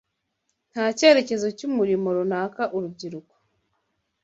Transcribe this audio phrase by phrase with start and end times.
[0.71, 3.33] Nta cyerekezo cy’umurimo runaka urubyiruko